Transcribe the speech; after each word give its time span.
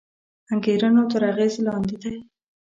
انګېرنو 0.51 1.03
تر 1.11 1.21
اغېز 1.31 1.53
لاندې 1.65 1.95
دی 2.01 2.15